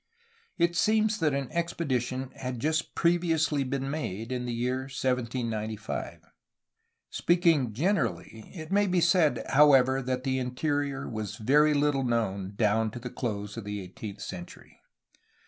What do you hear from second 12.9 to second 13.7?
the close of